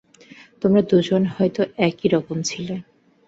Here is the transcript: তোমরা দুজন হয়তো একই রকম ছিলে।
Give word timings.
তোমরা 0.61 0.81
দুজন 0.81 1.21
হয়তো 1.35 1.61
একই 1.87 2.07
রকম 2.07 2.37
ছিলে। 2.41 2.75